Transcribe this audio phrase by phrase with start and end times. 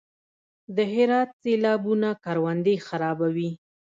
[0.75, 3.51] د هرات سیلابونه کروندې خرابوي؟